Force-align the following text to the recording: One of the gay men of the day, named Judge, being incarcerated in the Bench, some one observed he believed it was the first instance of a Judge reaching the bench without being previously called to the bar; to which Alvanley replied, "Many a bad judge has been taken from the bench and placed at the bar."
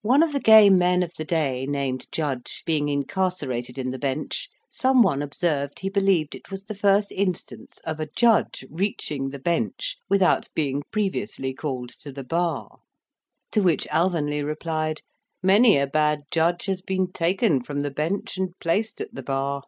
One 0.00 0.22
of 0.22 0.32
the 0.32 0.40
gay 0.40 0.70
men 0.70 1.02
of 1.02 1.12
the 1.18 1.26
day, 1.26 1.66
named 1.66 2.06
Judge, 2.10 2.62
being 2.64 2.88
incarcerated 2.88 3.76
in 3.76 3.90
the 3.90 3.98
Bench, 3.98 4.48
some 4.70 5.02
one 5.02 5.20
observed 5.20 5.80
he 5.80 5.90
believed 5.90 6.34
it 6.34 6.50
was 6.50 6.64
the 6.64 6.74
first 6.74 7.12
instance 7.12 7.78
of 7.84 8.00
a 8.00 8.06
Judge 8.06 8.64
reaching 8.70 9.28
the 9.28 9.38
bench 9.38 9.98
without 10.08 10.48
being 10.54 10.82
previously 10.90 11.52
called 11.52 11.90
to 12.00 12.10
the 12.10 12.24
bar; 12.24 12.78
to 13.50 13.60
which 13.62 13.86
Alvanley 13.90 14.42
replied, 14.42 15.02
"Many 15.42 15.76
a 15.76 15.86
bad 15.86 16.20
judge 16.30 16.64
has 16.64 16.80
been 16.80 17.12
taken 17.12 17.62
from 17.62 17.82
the 17.82 17.90
bench 17.90 18.38
and 18.38 18.58
placed 18.58 19.02
at 19.02 19.14
the 19.14 19.22
bar." 19.22 19.64